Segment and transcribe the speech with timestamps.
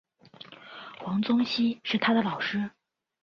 [0.99, 2.71] 黄宗羲是他的老师。